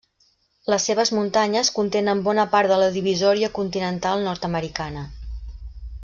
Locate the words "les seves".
0.73-1.09